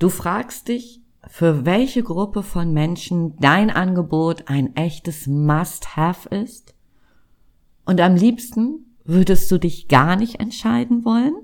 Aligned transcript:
Du 0.00 0.08
fragst 0.08 0.68
dich, 0.68 1.02
für 1.28 1.66
welche 1.66 2.02
Gruppe 2.02 2.42
von 2.42 2.72
Menschen 2.72 3.36
dein 3.36 3.68
Angebot 3.68 4.44
ein 4.48 4.74
echtes 4.74 5.26
Must-Have 5.26 6.26
ist? 6.30 6.74
Und 7.84 8.00
am 8.00 8.14
liebsten 8.14 8.96
würdest 9.04 9.50
du 9.50 9.58
dich 9.58 9.88
gar 9.88 10.16
nicht 10.16 10.40
entscheiden 10.40 11.04
wollen? 11.04 11.34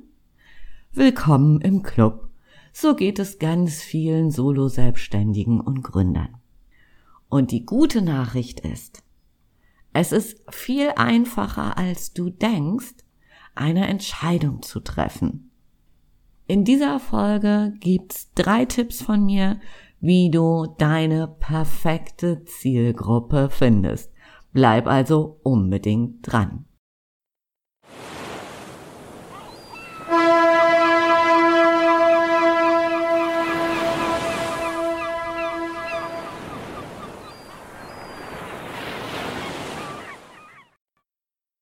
Willkommen 0.91 1.61
im 1.61 1.83
Club. 1.83 2.31
So 2.73 2.97
geht 2.97 3.19
es 3.19 3.39
ganz 3.39 3.83
vielen 3.83 4.31
Solo-Selbstständigen 4.31 5.61
und 5.61 5.83
Gründern. 5.83 6.39
Und 7.29 7.51
die 7.51 7.67
gute 7.67 8.01
Nachricht 8.01 8.61
ist, 8.61 9.03
es 9.93 10.13
ist 10.13 10.43
viel 10.49 10.93
einfacher, 10.97 11.77
als 11.77 12.15
du 12.15 12.31
denkst, 12.31 12.95
eine 13.55 13.87
Entscheidung 13.87 14.63
zu 14.63 14.81
treffen. 14.81 15.46
In 16.49 16.63
dieser 16.63 17.01
Folge 17.01 17.75
gibt's 17.81 18.33
drei 18.35 18.67
Tipps 18.67 19.03
von 19.03 19.27
mir, 19.27 19.59
wie 19.99 20.31
du 20.31 20.73
deine 20.79 21.27
perfekte 21.27 22.45
Zielgruppe 22.45 23.49
findest. 23.51 24.13
Bleib 24.53 24.87
also 24.87 25.41
unbedingt 25.43 26.21
dran. 26.23 26.67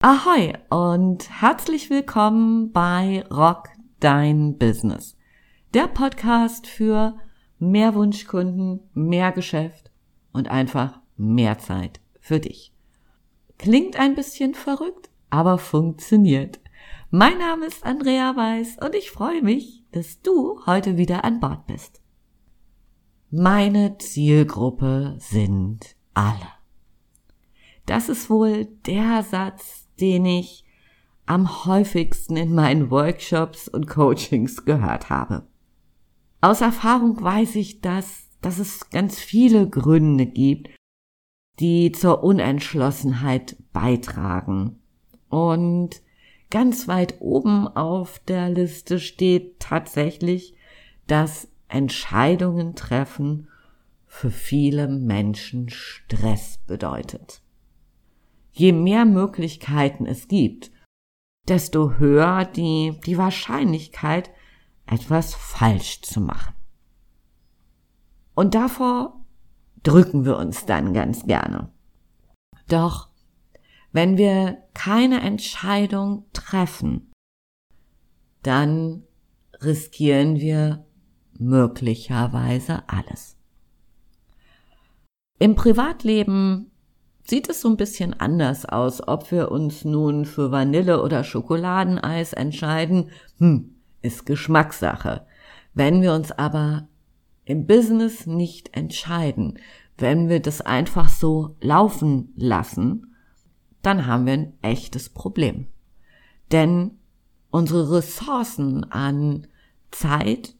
Ahoi 0.01 0.53
und 0.69 1.41
herzlich 1.41 1.89
willkommen 1.89 2.70
bei 2.73 3.25
Rock 3.30 3.73
Dein 4.04 4.58
Business. 4.58 5.16
Der 5.72 5.86
Podcast 5.86 6.66
für 6.66 7.16
mehr 7.58 7.94
Wunschkunden, 7.94 8.80
mehr 8.92 9.32
Geschäft 9.32 9.91
und 10.30 10.48
einfach 10.48 11.00
mehr 11.16 11.56
Zeit 11.56 12.02
für 12.20 12.38
dich. 12.38 12.74
Klingt 13.56 13.98
ein 13.98 14.14
bisschen 14.14 14.52
verrückt, 14.52 15.08
aber 15.30 15.56
funktioniert. 15.56 16.61
Mein 17.11 17.38
Name 17.38 17.64
ist 17.64 17.83
Andrea 17.86 18.36
Weiß 18.36 18.77
und 18.84 18.94
ich 18.94 19.11
freue 19.11 19.41
mich, 19.41 19.84
dass 19.92 20.20
du 20.20 20.61
heute 20.66 20.98
wieder 20.98 21.24
an 21.24 21.41
Bord 21.41 21.66
bist. 21.66 22.02
Meine 23.30 23.96
Zielgruppe 23.96 25.16
sind 25.18 25.96
alle. 26.12 26.52
Das 27.86 28.11
ist 28.11 28.28
wohl 28.28 28.66
der 28.84 29.22
Satz, 29.22 29.89
den 29.98 30.27
ich 30.27 30.64
am 31.27 31.64
häufigsten 31.64 32.36
in 32.36 32.55
meinen 32.55 32.91
Workshops 32.91 33.69
und 33.69 33.86
Coachings 33.86 34.64
gehört 34.64 35.11
habe. 35.11 35.47
Aus 36.41 36.61
Erfahrung 36.61 37.20
weiß 37.20 37.56
ich, 37.56 37.80
dass, 37.80 38.28
dass 38.41 38.58
es 38.58 38.91
ganz 38.91 39.19
viele 39.19 39.69
Gründe 39.69 40.27
gibt, 40.27 40.69
die 41.61 41.92
zur 41.92 42.22
Unentschlossenheit 42.22 43.56
beitragen. 43.72 44.80
Und 45.28 46.02
ganz 46.50 46.86
weit 46.89 47.20
oben 47.20 47.67
auf 47.69 48.19
der 48.19 48.50
Liste 48.50 49.00
steht 49.00 49.61
tatsächlich, 49.61 50.55
dass 51.06 51.48
Entscheidungen 51.69 52.75
treffen 52.75 53.48
für 54.06 54.30
viele 54.30 54.89
Menschen 54.89 55.70
Stress 55.70 56.58
bedeutet 56.67 57.41
je 58.55 58.72
mehr 58.72 59.05
Möglichkeiten 59.05 60.06
es 60.06 60.28
gibt, 60.28 60.70
desto 61.48 61.98
höher 61.98 62.45
die, 62.45 62.98
die 63.06 63.19
Wahrscheinlichkeit, 63.19 64.31
etwas 64.87 65.34
falsch 65.34 66.03
zu 66.03 66.20
machen. 66.20 66.55
Und 68.34 68.55
davor 68.55 69.25
drücken 69.83 70.25
wir 70.25 70.36
uns 70.36 70.67
dann 70.67 70.92
ganz 70.92 71.27
gerne. 71.27 71.70
Doch 72.69 73.09
wenn 73.92 74.17
wir 74.17 74.58
keine 74.74 75.20
Entscheidung 75.20 76.27
treffen, 76.33 77.13
dann 78.42 79.05
riskieren 79.63 80.41
wir 80.41 80.85
möglicherweise 81.39 82.89
alles. 82.89 83.36
Im 85.39 85.55
Privatleben 85.55 86.70
sieht 87.27 87.48
es 87.48 87.61
so 87.61 87.68
ein 87.68 87.77
bisschen 87.77 88.18
anders 88.18 88.67
aus, 88.67 89.07
ob 89.07 89.30
wir 89.30 89.51
uns 89.51 89.85
nun 89.85 90.24
für 90.24 90.51
Vanille 90.51 91.02
oder 91.02 91.24
Schokoladeneis 91.24 92.33
entscheiden. 92.33 93.11
Hm, 93.39 93.74
ist 94.02 94.27
Geschmackssache. 94.27 95.27
Wenn 95.73 96.02
wir 96.02 96.12
uns 96.12 96.30
aber 96.30 96.89
im 97.45 97.67
Business 97.67 98.27
nicht 98.27 98.77
entscheiden, 98.77 99.58
wenn 99.96 100.29
wir 100.29 100.40
das 100.40 100.61
einfach 100.61 101.08
so 101.08 101.57
laufen 101.61 102.33
lassen, 102.36 103.14
dann 103.83 104.06
haben 104.06 104.27
wir 104.27 104.35
ein 104.35 104.52
echtes 104.62 105.08
Problem. 105.08 105.67
Denn 106.52 106.98
unsere 107.51 107.96
Ressourcen 107.96 108.85
an 108.85 109.46
Zeit 109.91 110.55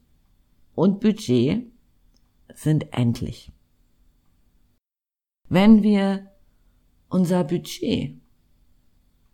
und 0.73 0.99
Budget 0.99 1.65
sind 2.53 2.93
endlich. 2.93 3.51
Wenn 5.47 5.83
wir 5.83 6.31
unser 7.09 7.43
Budget 7.43 8.15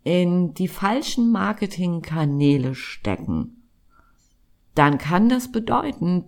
in 0.04 0.54
die 0.54 0.68
falschen 0.68 1.30
Marketingkanäle 1.30 2.74
stecken, 2.74 3.62
dann 4.74 4.98
kann 4.98 5.28
das 5.28 5.52
bedeuten, 5.52 6.26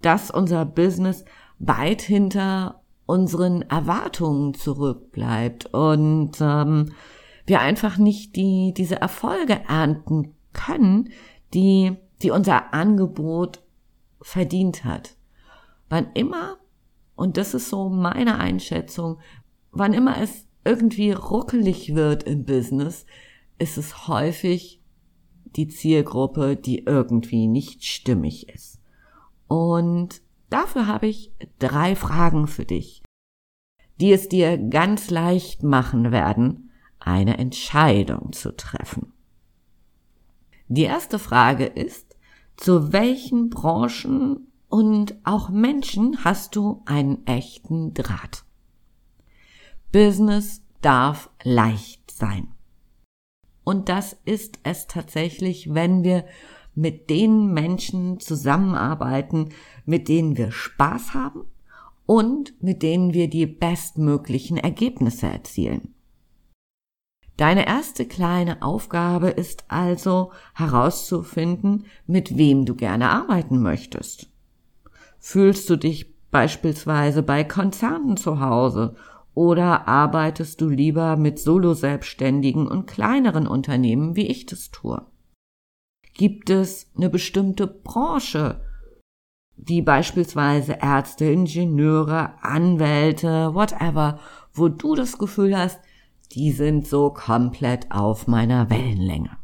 dass 0.00 0.30
unser 0.30 0.64
Business 0.64 1.24
weit 1.58 2.00
hinter 2.02 2.82
unseren 3.06 3.62
Erwartungen 3.62 4.54
zurückbleibt 4.54 5.66
und 5.74 6.36
ähm, 6.40 6.92
wir 7.44 7.60
einfach 7.60 7.98
nicht 7.98 8.36
die 8.36 8.72
diese 8.74 9.00
Erfolge 9.00 9.60
ernten 9.68 10.34
können, 10.52 11.10
die 11.52 11.96
die 12.22 12.30
unser 12.30 12.72
Angebot 12.72 13.62
verdient 14.22 14.84
hat. 14.84 15.16
Wann 15.88 16.12
immer 16.14 16.58
und 17.16 17.36
das 17.36 17.52
ist 17.52 17.68
so 17.68 17.88
meine 17.88 18.38
Einschätzung, 18.38 19.18
wann 19.72 19.92
immer 19.92 20.18
es 20.18 20.46
irgendwie 20.64 21.12
ruckelig 21.12 21.94
wird 21.94 22.24
im 22.24 22.44
Business, 22.44 23.06
ist 23.58 23.78
es 23.78 24.08
häufig 24.08 24.80
die 25.56 25.68
Zielgruppe, 25.68 26.56
die 26.56 26.84
irgendwie 26.84 27.46
nicht 27.46 27.84
stimmig 27.84 28.48
ist. 28.48 28.80
Und 29.48 30.22
dafür 30.48 30.86
habe 30.86 31.08
ich 31.08 31.32
drei 31.58 31.96
Fragen 31.96 32.46
für 32.46 32.64
dich, 32.64 33.02
die 34.00 34.12
es 34.12 34.28
dir 34.28 34.58
ganz 34.58 35.10
leicht 35.10 35.62
machen 35.62 36.12
werden, 36.12 36.70
eine 37.00 37.38
Entscheidung 37.38 38.32
zu 38.32 38.54
treffen. 38.56 39.12
Die 40.68 40.82
erste 40.82 41.18
Frage 41.18 41.64
ist, 41.64 42.16
zu 42.56 42.92
welchen 42.92 43.50
Branchen 43.50 44.46
und 44.68 45.16
auch 45.24 45.48
Menschen 45.48 46.24
hast 46.24 46.54
du 46.54 46.82
einen 46.84 47.26
echten 47.26 47.92
Draht? 47.92 48.44
Business 49.92 50.62
darf 50.82 51.30
leicht 51.42 52.10
sein. 52.10 52.48
Und 53.64 53.88
das 53.88 54.16
ist 54.24 54.58
es 54.62 54.86
tatsächlich, 54.86 55.74
wenn 55.74 56.04
wir 56.04 56.24
mit 56.74 57.10
den 57.10 57.52
Menschen 57.52 58.20
zusammenarbeiten, 58.20 59.50
mit 59.84 60.08
denen 60.08 60.36
wir 60.36 60.52
Spaß 60.52 61.14
haben 61.14 61.44
und 62.06 62.54
mit 62.62 62.82
denen 62.82 63.12
wir 63.12 63.28
die 63.28 63.46
bestmöglichen 63.46 64.56
Ergebnisse 64.56 65.26
erzielen. 65.26 65.94
Deine 67.36 67.66
erste 67.66 68.06
kleine 68.06 68.62
Aufgabe 68.62 69.30
ist 69.30 69.64
also 69.68 70.30
herauszufinden, 70.54 71.86
mit 72.06 72.36
wem 72.36 72.64
du 72.64 72.76
gerne 72.76 73.08
arbeiten 73.10 73.60
möchtest. 73.60 74.30
Fühlst 75.18 75.68
du 75.68 75.76
dich 75.76 76.14
beispielsweise 76.30 77.22
bei 77.22 77.42
Konzernen 77.44 78.16
zu 78.16 78.40
Hause 78.40 78.94
oder 79.40 79.88
arbeitest 79.88 80.60
du 80.60 80.68
lieber 80.68 81.16
mit 81.16 81.38
Solo-Selbstständigen 81.38 82.68
und 82.68 82.86
kleineren 82.86 83.46
Unternehmen, 83.46 84.14
wie 84.14 84.26
ich 84.26 84.44
das 84.44 84.70
tue? 84.70 85.00
Gibt 86.12 86.50
es 86.50 86.90
eine 86.94 87.08
bestimmte 87.08 87.66
Branche, 87.66 88.60
die 89.56 89.80
beispielsweise 89.80 90.76
Ärzte, 90.82 91.24
Ingenieure, 91.24 92.34
Anwälte, 92.44 93.54
whatever, 93.54 94.18
wo 94.52 94.68
du 94.68 94.94
das 94.94 95.16
Gefühl 95.16 95.56
hast, 95.56 95.80
die 96.32 96.52
sind 96.52 96.86
so 96.86 97.08
komplett 97.08 97.90
auf 97.90 98.26
meiner 98.26 98.68
Wellenlänge. 98.68 99.38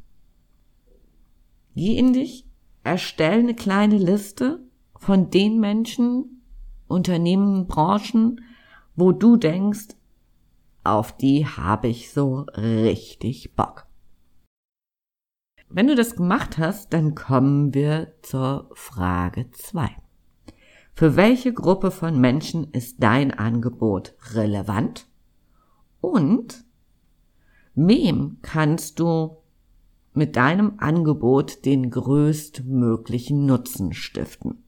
Geh 1.74 1.96
in 1.96 2.12
dich, 2.12 2.46
erstell 2.84 3.38
eine 3.38 3.54
kleine 3.54 3.96
Liste 3.96 4.60
von 4.98 5.30
den 5.30 5.58
Menschen, 5.58 6.42
Unternehmen, 6.86 7.66
Branchen, 7.66 8.42
wo 8.96 9.12
du 9.12 9.36
denkst, 9.36 9.88
auf 10.82 11.16
die 11.16 11.46
habe 11.46 11.88
ich 11.88 12.12
so 12.12 12.46
richtig 12.56 13.54
Bock. 13.54 13.86
Wenn 15.68 15.88
du 15.88 15.94
das 15.94 16.16
gemacht 16.16 16.58
hast, 16.58 16.92
dann 16.92 17.14
kommen 17.14 17.74
wir 17.74 18.14
zur 18.22 18.70
Frage 18.74 19.50
zwei. 19.50 19.90
Für 20.94 21.16
welche 21.16 21.52
Gruppe 21.52 21.90
von 21.90 22.18
Menschen 22.20 22.70
ist 22.72 23.02
dein 23.02 23.32
Angebot 23.32 24.14
relevant? 24.32 25.06
Und 26.00 26.64
wem 27.74 28.38
kannst 28.42 29.00
du 29.00 29.38
mit 30.14 30.36
deinem 30.36 30.74
Angebot 30.78 31.66
den 31.66 31.90
größtmöglichen 31.90 33.44
Nutzen 33.44 33.92
stiften? 33.92 34.65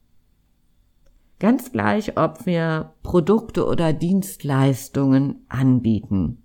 Ganz 1.39 1.71
gleich, 1.71 2.17
ob 2.17 2.45
wir 2.45 2.93
Produkte 3.01 3.65
oder 3.65 3.93
Dienstleistungen 3.93 5.45
anbieten. 5.47 6.43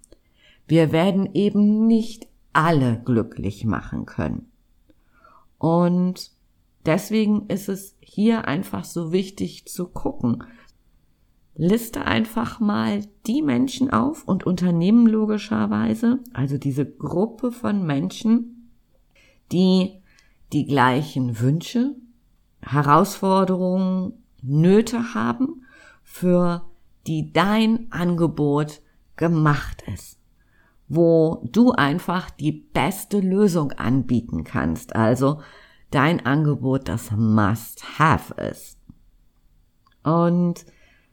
Wir 0.67 0.93
werden 0.93 1.31
eben 1.35 1.87
nicht 1.87 2.29
alle 2.53 3.03
glücklich 3.05 3.65
machen 3.65 4.07
können. 4.07 4.51
Und 5.59 6.31
deswegen 6.87 7.47
ist 7.49 7.69
es 7.69 7.97
hier 8.01 8.47
einfach 8.47 8.85
so 8.85 9.13
wichtig 9.13 9.67
zu 9.67 9.89
gucken. 9.89 10.45
Liste 11.57 12.05
einfach 12.05 12.61
mal 12.61 13.01
die 13.27 13.43
Menschen 13.43 13.91
auf 13.91 14.25
und 14.25 14.47
Unternehmen 14.47 15.07
logischerweise, 15.07 16.21
also 16.33 16.57
diese 16.59 16.85
Gruppe 16.87 17.53
von 17.53 17.85
Menschen, 17.85 18.71
die 19.53 20.01
die 20.53 20.67
gleichen 20.67 21.41
Wünsche, 21.41 21.95
Herausforderungen, 22.61 24.24
Nöte 24.45 25.15
haben, 25.15 25.65
für 26.03 26.71
die 27.07 27.33
dein 27.33 27.91
Angebot 27.91 28.81
gemacht 29.17 29.83
ist 29.93 30.19
wo 30.89 31.47
du 31.51 31.73
einfach 31.73 32.31
die 32.31 32.53
beste 32.53 33.21
Lösung 33.21 33.73
anbieten 33.73 34.45
kannst. 34.45 34.95
Also 34.95 35.41
dein 35.91 36.25
Angebot 36.25 36.89
das 36.89 37.11
Must-Have 37.11 38.35
ist. 38.35 38.79
Und 40.03 40.67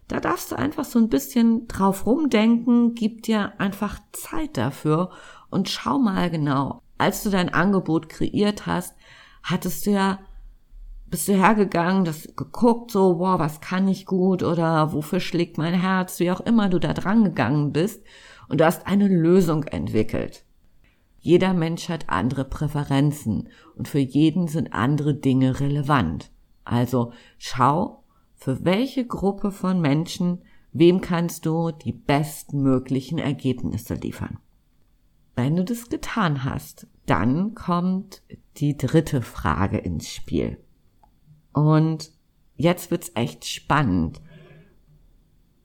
da 0.07 0.19
darfst 0.19 0.51
du 0.51 0.57
einfach 0.57 0.83
so 0.83 0.99
ein 0.99 1.09
bisschen 1.09 1.67
drauf 1.67 2.05
rumdenken, 2.05 2.95
gib 2.95 3.23
dir 3.23 3.53
einfach 3.59 3.99
Zeit 4.11 4.57
dafür 4.57 5.11
und 5.49 5.69
schau 5.69 5.97
mal 5.99 6.29
genau. 6.29 6.81
Als 6.97 7.23
du 7.23 7.29
dein 7.29 7.53
Angebot 7.53 8.09
kreiert 8.09 8.65
hast, 8.65 8.95
hattest 9.43 9.85
du 9.85 9.91
ja, 9.91 10.19
bist 11.11 11.27
du 11.27 11.33
hergegangen, 11.33 12.05
das 12.05 12.35
geguckt, 12.35 12.89
so, 12.91 13.19
wow, 13.19 13.37
was 13.37 13.59
kann 13.59 13.87
ich 13.87 14.05
gut 14.05 14.41
oder 14.41 14.93
wofür 14.93 15.19
schlägt 15.19 15.57
mein 15.57 15.73
Herz, 15.73 16.19
wie 16.19 16.31
auch 16.31 16.39
immer 16.39 16.69
du 16.69 16.79
da 16.79 16.93
dran 16.93 17.25
gegangen 17.25 17.73
bist 17.73 18.03
und 18.47 18.61
du 18.61 18.65
hast 18.65 18.87
eine 18.87 19.07
Lösung 19.07 19.65
entwickelt. 19.65 20.45
Jeder 21.19 21.53
Mensch 21.53 21.89
hat 21.89 22.09
andere 22.09 22.45
Präferenzen 22.45 23.49
und 23.75 23.87
für 23.87 23.99
jeden 23.99 24.47
sind 24.47 24.73
andere 24.73 25.13
Dinge 25.13 25.59
relevant. 25.59 26.31
Also 26.63 27.11
schau, 27.37 28.03
für 28.33 28.63
welche 28.65 29.05
Gruppe 29.05 29.51
von 29.51 29.81
Menschen, 29.81 30.41
wem 30.71 31.01
kannst 31.01 31.45
du 31.45 31.71
die 31.71 31.91
bestmöglichen 31.91 33.19
Ergebnisse 33.19 33.95
liefern. 33.95 34.39
Wenn 35.35 35.57
du 35.57 35.65
das 35.65 35.89
getan 35.89 36.43
hast, 36.45 36.87
dann 37.05 37.53
kommt 37.53 38.23
die 38.57 38.77
dritte 38.77 39.21
Frage 39.21 39.77
ins 39.77 40.09
Spiel. 40.09 40.57
Und 41.53 42.11
jetzt 42.55 42.91
wird's 42.91 43.11
echt 43.15 43.45
spannend, 43.45 44.21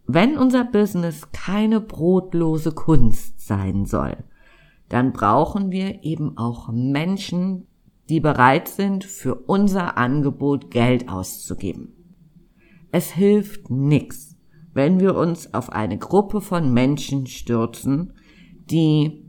wenn 0.07 0.39
unser 0.39 0.65
Business 0.65 1.33
keine 1.33 1.81
brotlose 1.81 2.73
Kunst 2.73 3.45
sein 3.45 3.87
soll, 3.87 4.17
dann 4.89 5.13
brauchen 5.13 5.73
wir 5.73 6.05
eben 6.05 6.39
auch 6.39 6.69
Menschen, 6.73 7.67
die 8.09 8.21
bereit 8.21 8.69
sind, 8.69 9.03
für 9.03 9.35
unser 9.35 9.99
Angebot 9.99 10.71
Geld 10.71 11.09
auszugeben. 11.09 11.93
Es 12.93 13.11
hilft 13.11 13.69
nichts, 13.69 14.37
wenn 14.73 15.01
wir 15.01 15.17
uns 15.17 15.53
auf 15.55 15.71
eine 15.71 15.99
Gruppe 15.99 16.41
von 16.41 16.73
Menschen 16.73 17.27
stürzen, 17.27 18.13
die 18.71 19.25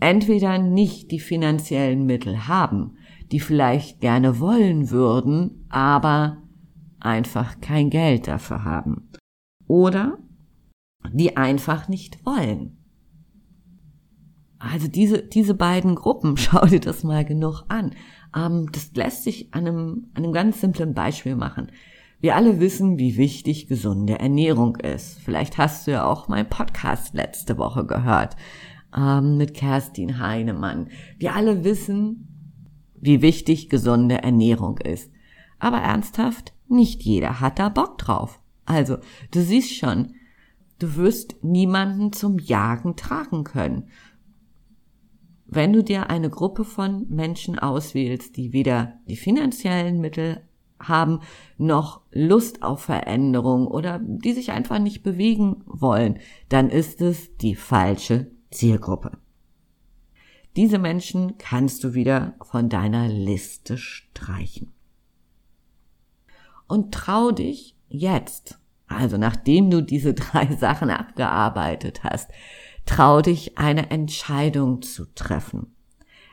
entweder 0.00 0.56
nicht 0.56 1.10
die 1.10 1.20
finanziellen 1.20 2.06
Mittel 2.06 2.48
haben, 2.48 2.96
die 3.32 3.40
vielleicht 3.40 4.00
gerne 4.00 4.40
wollen 4.40 4.90
würden, 4.90 5.66
aber 5.68 6.42
einfach 6.98 7.60
kein 7.60 7.90
Geld 7.90 8.28
dafür 8.28 8.64
haben 8.64 9.08
oder 9.66 10.18
die 11.12 11.36
einfach 11.36 11.88
nicht 11.88 12.24
wollen. 12.26 12.76
Also 14.58 14.88
diese, 14.88 15.22
diese 15.22 15.54
beiden 15.54 15.94
Gruppen, 15.94 16.36
schau 16.36 16.66
dir 16.66 16.80
das 16.80 17.02
mal 17.02 17.24
genug 17.24 17.64
an. 17.68 17.94
Ähm, 18.36 18.68
das 18.72 18.92
lässt 18.94 19.24
sich 19.24 19.54
an 19.54 19.66
einem, 19.66 20.06
an 20.14 20.24
einem 20.24 20.32
ganz 20.32 20.60
simplen 20.60 20.94
Beispiel 20.94 21.36
machen. 21.36 21.72
Wir 22.20 22.36
alle 22.36 22.60
wissen, 22.60 22.98
wie 22.98 23.16
wichtig 23.16 23.66
gesunde 23.66 24.18
Ernährung 24.18 24.76
ist. 24.76 25.18
Vielleicht 25.20 25.56
hast 25.56 25.86
du 25.86 25.92
ja 25.92 26.04
auch 26.04 26.28
meinen 26.28 26.50
Podcast 26.50 27.14
letzte 27.14 27.56
Woche 27.56 27.86
gehört 27.86 28.36
ähm, 28.94 29.38
mit 29.38 29.54
Kerstin 29.54 30.18
Heinemann. 30.18 30.88
Wir 31.18 31.34
alle 31.34 31.64
wissen, 31.64 32.29
wie 33.00 33.22
wichtig 33.22 33.68
gesunde 33.68 34.22
Ernährung 34.22 34.78
ist. 34.78 35.10
Aber 35.58 35.78
ernsthaft, 35.78 36.52
nicht 36.68 37.02
jeder 37.02 37.40
hat 37.40 37.58
da 37.58 37.68
Bock 37.68 37.98
drauf. 37.98 38.40
Also, 38.64 38.98
du 39.32 39.42
siehst 39.42 39.74
schon, 39.74 40.14
du 40.78 40.96
wirst 40.96 41.42
niemanden 41.42 42.12
zum 42.12 42.38
Jagen 42.38 42.96
tragen 42.96 43.44
können. 43.44 43.88
Wenn 45.46 45.72
du 45.72 45.82
dir 45.82 46.10
eine 46.10 46.30
Gruppe 46.30 46.64
von 46.64 47.06
Menschen 47.08 47.58
auswählst, 47.58 48.36
die 48.36 48.52
weder 48.52 49.00
die 49.08 49.16
finanziellen 49.16 50.00
Mittel 50.00 50.42
haben, 50.78 51.20
noch 51.58 52.02
Lust 52.12 52.62
auf 52.62 52.82
Veränderung 52.82 53.66
oder 53.66 54.00
die 54.00 54.32
sich 54.32 54.52
einfach 54.52 54.78
nicht 54.78 55.02
bewegen 55.02 55.62
wollen, 55.66 56.18
dann 56.48 56.70
ist 56.70 57.00
es 57.00 57.36
die 57.36 57.54
falsche 57.54 58.30
Zielgruppe. 58.50 59.18
Diese 60.56 60.78
Menschen 60.78 61.38
kannst 61.38 61.84
du 61.84 61.94
wieder 61.94 62.34
von 62.42 62.68
deiner 62.68 63.08
Liste 63.08 63.78
streichen. 63.78 64.72
Und 66.66 66.92
trau 66.92 67.30
dich 67.30 67.76
jetzt 67.88 68.60
also 68.90 69.16
nachdem 69.16 69.70
du 69.70 69.82
diese 69.82 70.12
drei 70.14 70.54
Sachen 70.54 70.90
abgearbeitet 70.90 72.02
hast, 72.04 72.30
trau 72.84 73.22
dich 73.22 73.56
eine 73.56 73.90
Entscheidung 73.90 74.82
zu 74.82 75.06
treffen. 75.14 75.74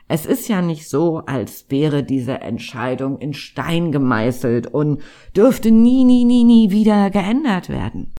Es 0.08 0.24
ist 0.26 0.48
ja 0.48 0.62
nicht 0.62 0.88
so, 0.88 1.18
als 1.18 1.66
wäre 1.68 2.02
diese 2.02 2.40
Entscheidung 2.40 3.18
in 3.18 3.34
Stein 3.34 3.92
gemeißelt 3.92 4.66
und 4.66 5.02
dürfte 5.36 5.70
nie, 5.70 6.04
nie, 6.04 6.24
nie, 6.24 6.44
nie 6.44 6.70
wieder 6.70 7.10
geändert 7.10 7.68
werden. 7.68 8.14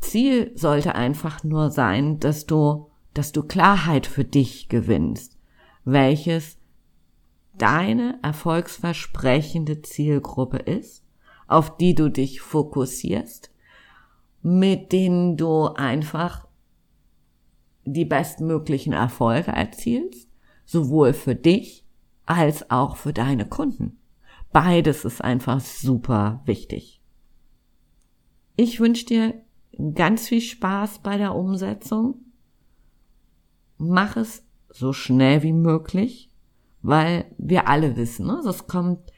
Ziel 0.00 0.52
sollte 0.54 0.94
einfach 0.94 1.42
nur 1.42 1.70
sein, 1.70 2.20
dass 2.20 2.46
du, 2.46 2.91
dass 3.14 3.32
du 3.32 3.42
Klarheit 3.42 4.06
für 4.06 4.24
dich 4.24 4.68
gewinnst, 4.68 5.38
welches 5.84 6.58
deine 7.56 8.18
erfolgsversprechende 8.22 9.82
Zielgruppe 9.82 10.58
ist 10.58 11.02
auf 11.52 11.76
die 11.76 11.94
du 11.94 12.08
dich 12.08 12.40
fokussierst, 12.40 13.50
mit 14.40 14.92
denen 14.92 15.36
du 15.36 15.66
einfach 15.66 16.48
die 17.84 18.06
bestmöglichen 18.06 18.92
Erfolge 18.92 19.52
erzielst, 19.52 20.28
sowohl 20.64 21.12
für 21.12 21.34
dich 21.34 21.84
als 22.24 22.70
auch 22.70 22.96
für 22.96 23.12
deine 23.12 23.46
Kunden. 23.46 23.98
Beides 24.52 25.04
ist 25.04 25.22
einfach 25.22 25.60
super 25.60 26.40
wichtig. 26.46 27.02
Ich 28.56 28.80
wünsche 28.80 29.06
dir 29.06 29.34
ganz 29.94 30.28
viel 30.28 30.40
Spaß 30.40 31.00
bei 31.00 31.18
der 31.18 31.34
Umsetzung. 31.34 32.14
Mach 33.88 34.16
es 34.16 34.44
so 34.70 34.92
schnell 34.92 35.42
wie 35.42 35.52
möglich, 35.52 36.30
weil 36.82 37.26
wir 37.38 37.68
alle 37.68 37.96
wissen, 37.96 38.26
ne, 38.26 38.40
das 38.44 38.66
kommt 38.66 39.12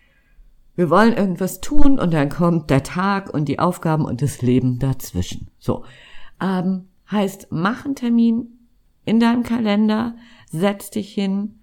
wir 0.76 0.90
wollen 0.90 1.12
irgendwas 1.12 1.60
tun 1.60 1.98
und 1.98 2.12
dann 2.12 2.28
kommt 2.28 2.68
der 2.70 2.82
Tag 2.82 3.32
und 3.32 3.48
die 3.48 3.58
Aufgaben 3.58 4.04
und 4.04 4.22
das 4.22 4.42
Leben 4.42 4.78
dazwischen. 4.78 5.50
So. 5.58 5.84
Ähm, 6.42 6.88
heißt, 7.10 7.48
mach 7.50 7.84
einen 7.84 7.94
Termin 7.94 8.68
in 9.04 9.20
deinem 9.20 9.44
Kalender, 9.44 10.16
setz 10.50 10.90
dich 10.90 11.14
hin, 11.14 11.60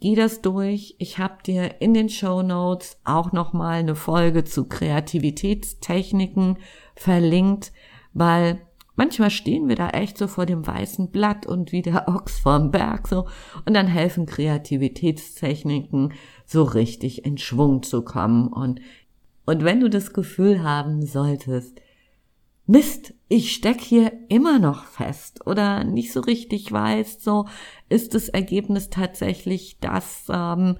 geh 0.00 0.14
das 0.14 0.42
durch. 0.42 0.94
Ich 0.98 1.18
habe 1.18 1.42
dir 1.44 1.80
in 1.80 1.92
den 1.92 2.08
Show 2.08 2.42
Notes 2.42 3.00
auch 3.04 3.32
nochmal 3.32 3.80
eine 3.80 3.96
Folge 3.96 4.44
zu 4.44 4.68
Kreativitätstechniken 4.68 6.58
verlinkt, 6.94 7.72
weil 8.12 8.60
manchmal 8.96 9.30
stehen 9.30 9.68
wir 9.68 9.76
da 9.76 9.90
echt 9.90 10.18
so 10.18 10.28
vor 10.28 10.46
dem 10.46 10.66
weißen 10.66 11.10
Blatt 11.10 11.46
und 11.46 11.72
wie 11.72 11.82
der 11.82 12.08
Ochs 12.08 12.38
vorm 12.38 12.70
Berg 12.70 13.08
so 13.08 13.26
und 13.64 13.74
dann 13.74 13.86
helfen 13.86 14.26
Kreativitätstechniken 14.26 16.12
so 16.46 16.62
richtig 16.62 17.24
in 17.24 17.38
Schwung 17.38 17.82
zu 17.82 18.02
kommen 18.02 18.48
und 18.48 18.80
und 19.46 19.62
wenn 19.62 19.80
du 19.80 19.90
das 19.90 20.14
Gefühl 20.14 20.62
haben 20.62 21.04
solltest, 21.04 21.78
Mist, 22.66 23.12
ich 23.28 23.54
steck 23.54 23.80
hier 23.82 24.10
immer 24.30 24.58
noch 24.58 24.86
fest 24.86 25.46
oder 25.46 25.84
nicht 25.84 26.12
so 26.12 26.20
richtig 26.20 26.72
weißt, 26.72 27.22
so 27.22 27.46
ist 27.90 28.14
das 28.14 28.30
Ergebnis 28.30 28.88
tatsächlich 28.88 29.78
das, 29.80 30.24
ähm, 30.30 30.78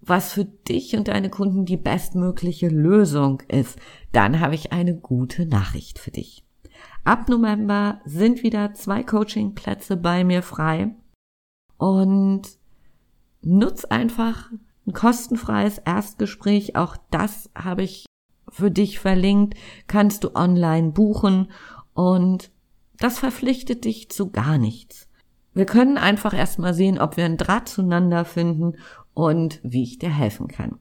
was 0.00 0.32
für 0.32 0.46
dich 0.46 0.96
und 0.96 1.08
deine 1.08 1.28
Kunden 1.28 1.66
die 1.66 1.76
bestmögliche 1.76 2.68
Lösung 2.68 3.42
ist, 3.48 3.78
dann 4.12 4.40
habe 4.40 4.54
ich 4.54 4.72
eine 4.72 4.96
gute 4.96 5.44
Nachricht 5.44 5.98
für 5.98 6.10
dich. 6.10 6.44
Ab 7.04 7.28
November 7.28 8.00
sind 8.06 8.42
wieder 8.42 8.72
zwei 8.72 9.02
Coachingplätze 9.02 9.98
bei 9.98 10.24
mir 10.24 10.42
frei 10.42 10.94
und 11.76 12.42
nutz 13.42 13.84
einfach 13.84 14.50
ein 14.86 14.94
kostenfreies 14.94 15.78
Erstgespräch. 15.78 16.76
Auch 16.76 16.96
das 17.10 17.50
habe 17.54 17.82
ich 17.82 18.06
für 18.48 18.70
dich 18.70 18.98
verlinkt, 19.00 19.58
kannst 19.86 20.24
du 20.24 20.34
online 20.34 20.92
buchen 20.92 21.50
und 21.92 22.50
das 22.98 23.18
verpflichtet 23.18 23.84
dich 23.84 24.10
zu 24.10 24.30
gar 24.30 24.56
nichts. 24.56 25.06
Wir 25.52 25.66
können 25.66 25.98
einfach 25.98 26.32
erstmal 26.32 26.72
sehen, 26.72 26.98
ob 26.98 27.18
wir 27.18 27.26
einen 27.26 27.36
Draht 27.36 27.68
zueinander 27.68 28.24
finden 28.24 28.78
und 29.12 29.60
wie 29.62 29.82
ich 29.82 29.98
dir 29.98 30.10
helfen 30.10 30.48
kann. 30.48 30.78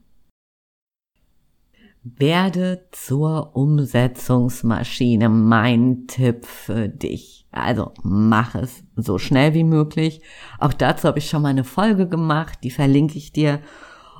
Werde 2.03 2.85
zur 2.91 3.55
Umsetzungsmaschine, 3.55 5.29
mein 5.29 6.05
Tipp 6.07 6.45
für 6.45 6.89
dich. 6.89 7.47
Also 7.51 7.91
mach 8.03 8.55
es 8.55 8.83
so 8.95 9.17
schnell 9.17 9.53
wie 9.53 9.63
möglich. 9.63 10.21
Auch 10.59 10.73
dazu 10.73 11.07
habe 11.07 11.19
ich 11.19 11.29
schon 11.29 11.43
mal 11.43 11.49
eine 11.49 11.63
Folge 11.63 12.09
gemacht, 12.09 12.59
die 12.63 12.71
verlinke 12.71 13.17
ich 13.17 13.31
dir. 13.31 13.61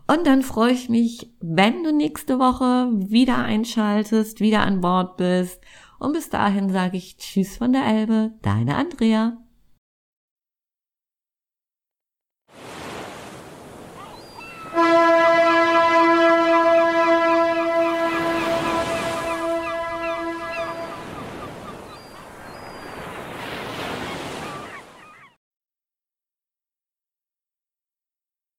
Und 0.07 0.27
dann 0.27 0.43
freue 0.43 0.71
ich 0.71 0.89
mich, 0.89 1.31
wenn 1.41 1.83
du 1.83 1.91
nächste 1.91 2.39
Woche 2.39 2.89
wieder 3.09 3.37
einschaltest, 3.37 4.39
wieder 4.39 4.61
an 4.61 4.81
Bord 4.81 5.17
bist. 5.17 5.59
Und 5.99 6.13
bis 6.13 6.29
dahin 6.29 6.69
sage 6.69 6.97
ich 6.97 7.17
Tschüss 7.17 7.57
von 7.57 7.73
der 7.73 7.85
Elbe, 7.85 8.31
deine 8.41 8.75
Andrea. 8.75 9.42